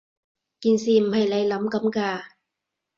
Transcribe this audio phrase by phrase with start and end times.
[0.59, 2.23] 件事唔係你諗噉㗎